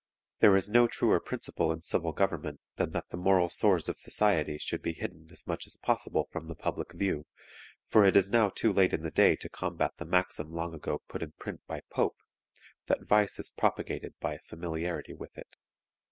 There 0.39 0.55
is 0.55 0.67
no 0.67 0.87
truer 0.87 1.19
principle 1.19 1.71
in 1.71 1.81
civil 1.81 2.11
government 2.11 2.59
than 2.75 2.89
that 2.89 3.09
the 3.11 3.17
moral 3.17 3.49
sores 3.49 3.87
of 3.87 3.99
society 3.99 4.57
should 4.57 4.81
be 4.81 4.93
hidden 4.93 5.27
as 5.31 5.45
much 5.45 5.67
as 5.67 5.77
possible 5.77 6.25
from 6.31 6.47
the 6.47 6.55
public 6.55 6.93
view, 6.93 7.27
for 7.87 8.03
it 8.03 8.17
is 8.17 8.31
now 8.31 8.49
too 8.49 8.73
late 8.73 8.93
in 8.93 9.03
the 9.03 9.11
day 9.11 9.35
to 9.35 9.47
combat 9.47 9.93
the 9.97 10.05
maxim 10.05 10.51
long 10.53 10.73
ago 10.73 11.03
put 11.07 11.21
in 11.21 11.33
print 11.33 11.61
by 11.67 11.81
Pope, 11.91 12.17
that 12.87 13.05
vice 13.05 13.37
is 13.37 13.51
propagated 13.55 14.15
by 14.19 14.33
a 14.33 14.39
familiarity 14.39 15.13
with 15.13 15.37
it. 15.37 15.55